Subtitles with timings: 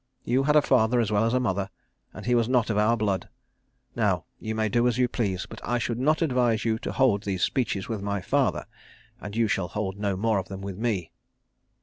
[0.23, 1.69] You had a father as well as a mother,
[2.11, 3.29] and he was not of our blood.
[3.95, 7.21] Now you may do as you please; but I should not advise you to hold
[7.21, 8.65] these speeches with my father;
[9.19, 11.11] and you shall hold no more of them with me."